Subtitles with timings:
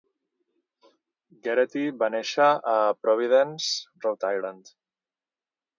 [1.47, 3.71] Gerety va néixer a Providence,
[4.07, 4.77] Rhode Island.